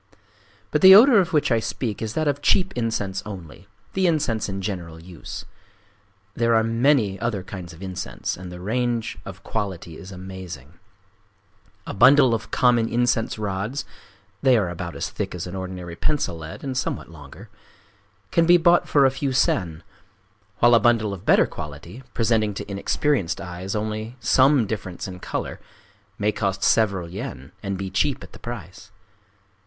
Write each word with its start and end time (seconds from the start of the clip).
But 0.71 0.81
the 0.81 0.95
odor 0.95 1.19
of 1.19 1.31
which 1.31 1.51
I 1.51 1.59
speak 1.59 2.01
is 2.01 2.15
that 2.15 2.27
of 2.27 2.41
cheap 2.41 2.73
incense 2.75 3.21
only,—the 3.23 4.07
incense 4.07 4.49
in 4.49 4.59
general 4.59 4.99
use. 4.99 5.45
There 6.33 6.55
are 6.55 6.63
many 6.63 7.19
other 7.19 7.43
kinds 7.43 7.71
of 7.71 7.83
incense; 7.83 8.35
and 8.35 8.51
the 8.51 8.59
range 8.59 9.19
of 9.25 9.43
quality 9.43 9.99
is 9.99 10.11
amazing. 10.11 10.73
A 11.85 11.93
bundle 11.93 12.33
of 12.33 12.49
common 12.49 12.89
incense 12.89 13.37
rods—(they 13.37 14.57
are 14.57 14.69
about 14.69 14.95
as 14.95 15.11
thick 15.11 15.35
as 15.35 15.45
an 15.45 15.55
ordinary 15.55 15.95
pencil 15.95 16.35
lead, 16.35 16.63
and 16.63 16.75
somewhat 16.75 17.09
longer)—can 17.11 18.47
be 18.47 18.57
bought 18.57 18.89
for 18.89 19.05
a 19.05 19.11
few 19.11 19.31
sen; 19.31 19.83
while 20.57 20.73
a 20.73 20.79
bundle 20.79 21.13
of 21.13 21.27
better 21.27 21.45
quality, 21.45 22.01
presenting 22.15 22.55
to 22.55 22.67
inexperienced 22.67 23.39
eyes 23.39 23.75
only 23.75 24.15
some 24.19 24.65
difference 24.65 25.07
in 25.07 25.19
color, 25.19 25.59
may 26.17 26.31
cost 26.31 26.63
several 26.63 27.07
yen, 27.07 27.51
and 27.61 27.77
be 27.77 27.91
cheap 27.91 28.23
at 28.23 28.33
the 28.33 28.39
price. 28.39 28.89